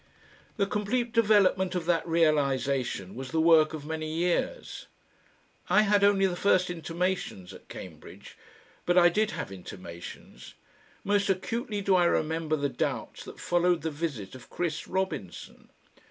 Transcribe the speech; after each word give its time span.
The 0.57 0.65
complete 0.65 1.13
development 1.13 1.75
of 1.75 1.85
that 1.85 2.07
realisation 2.07 3.13
was 3.13 3.29
the 3.29 3.39
work 3.39 3.75
of 3.75 3.85
many 3.85 4.11
years. 4.11 4.87
I 5.69 5.83
had 5.83 6.03
only 6.03 6.25
the 6.25 6.35
first 6.35 6.71
intimations 6.71 7.53
at 7.53 7.69
Cambridge. 7.69 8.35
But 8.87 8.97
I 8.97 9.09
did 9.09 9.29
have 9.37 9.51
intimations. 9.51 10.55
Most 11.03 11.29
acutely 11.29 11.81
do 11.81 11.93
I 11.93 12.05
remember 12.05 12.55
the 12.55 12.67
doubts 12.67 13.23
that 13.25 13.39
followed 13.39 13.83
the 13.83 13.91
visit 13.91 14.33
of 14.33 14.49
Chris 14.49 14.87
Robinson. 14.87 15.69